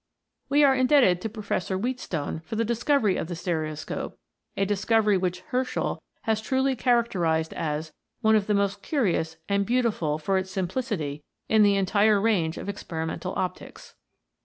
We 0.49 0.63
are 0.63 0.73
indebted 0.73 1.21
to 1.21 1.29
Professor 1.29 1.77
Wheatstone 1.77 2.41
for 2.43 2.55
the 2.55 2.65
TWO 2.65 2.71
EYES 2.71 2.81
ARE 2.89 2.99
BETTER 2.99 2.99
THAN 2.99 2.99
ONE. 3.05 3.05
Ill 3.05 3.05
discovery 3.05 3.17
of 3.17 3.27
the 3.27 3.35
stereoscope, 3.35 4.19
a 4.57 4.65
discovery 4.65 5.17
which 5.19 5.39
Herschel 5.41 6.01
has 6.23 6.41
truly 6.41 6.75
characterized 6.75 7.53
as" 7.53 7.93
one 8.21 8.35
of 8.35 8.47
the 8.47 8.55
most 8.55 8.81
curious 8.81 9.37
and 9.47 9.63
beautiful 9.63 10.17
for 10.17 10.39
its 10.39 10.49
simplicity 10.49 11.23
in 11.47 11.61
the 11.61 11.75
entire 11.75 12.19
range 12.19 12.57
of 12.57 12.67
experimental 12.67 13.35
optics." 13.35 13.93